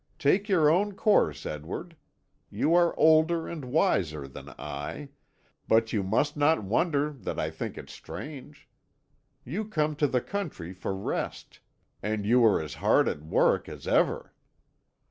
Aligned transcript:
Take 0.17 0.49
your 0.49 0.67
own 0.67 0.93
course, 0.93 1.45
Edward; 1.45 1.95
you 2.49 2.73
are 2.73 2.97
older 2.97 3.47
and 3.47 3.65
wiser 3.65 4.27
than 4.27 4.49
I; 4.57 5.09
but 5.67 5.93
you 5.93 6.01
must 6.01 6.35
not 6.35 6.63
wonder 6.63 7.11
that 7.11 7.39
I 7.39 7.51
think 7.51 7.77
it 7.77 7.87
strange. 7.87 8.67
You 9.45 9.63
come 9.63 9.95
to 9.97 10.07
the 10.07 10.19
country 10.19 10.73
for 10.73 10.95
rest, 10.95 11.59
and 12.01 12.25
you 12.25 12.43
are 12.45 12.59
as 12.59 12.73
hard 12.81 13.07
at 13.07 13.21
work 13.21 13.69
as 13.69 13.87
ever." 13.87 14.33